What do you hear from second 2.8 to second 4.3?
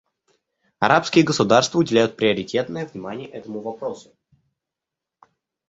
внимание этому вопросу.